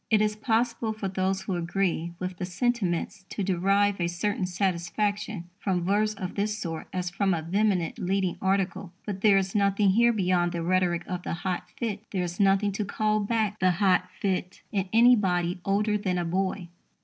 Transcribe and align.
It 0.09 0.19
is 0.19 0.35
possible 0.35 0.93
for 0.93 1.07
those 1.07 1.41
who 1.43 1.53
agree 1.55 2.11
with 2.17 2.37
the 2.37 2.45
sentiments 2.47 3.23
to 3.29 3.43
derive 3.43 4.01
a 4.01 4.07
certain 4.07 4.47
satisfaction 4.47 5.47
from 5.59 5.85
verse 5.85 6.15
of 6.15 6.33
this 6.33 6.57
sort 6.57 6.87
as 6.91 7.11
from 7.11 7.35
a 7.35 7.43
vehement 7.43 7.99
leading 7.99 8.35
article. 8.41 8.91
But 9.05 9.21
there 9.21 9.37
is 9.37 9.53
nothing 9.53 9.91
here 9.91 10.11
beyond 10.11 10.53
the 10.53 10.63
rhetoric 10.63 11.03
of 11.05 11.21
the 11.21 11.33
hot 11.45 11.69
fit. 11.77 12.01
There 12.09 12.23
is 12.23 12.39
nothing 12.39 12.71
to 12.71 12.83
call 12.83 13.19
back 13.19 13.59
the 13.59 13.73
hot 13.73 14.09
fit 14.19 14.63
in 14.71 14.89
anybody 14.91 15.59
older 15.65 15.99
than 15.99 16.17
a 16.17 16.25
boy. 16.25 16.69